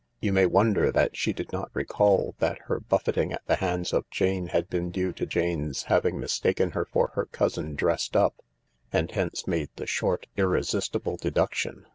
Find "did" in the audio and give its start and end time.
1.31-1.53